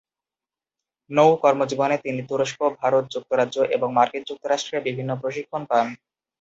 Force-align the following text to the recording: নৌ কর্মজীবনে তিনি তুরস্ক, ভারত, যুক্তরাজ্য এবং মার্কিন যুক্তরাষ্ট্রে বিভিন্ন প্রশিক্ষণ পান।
নৌ 1.09 1.29
কর্মজীবনে 1.35 1.97
তিনি 1.97 2.21
তুরস্ক, 2.29 2.59
ভারত, 2.81 3.03
যুক্তরাজ্য 3.11 3.57
এবং 3.75 3.89
মার্কিন 3.93 4.23
যুক্তরাষ্ট্রে 4.29 4.77
বিভিন্ন 4.81 5.11
প্রশিক্ষণ 5.21 5.61
পান। 5.65 5.85